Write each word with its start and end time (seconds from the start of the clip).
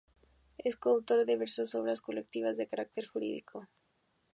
Es 0.57 0.77
co-autor 0.77 1.19
de 1.19 1.25
diversas 1.25 1.75
obras 1.75 2.01
colectivas 2.01 2.57
de 2.57 2.65
carácter 2.65 3.05
jurídico. 3.05 3.67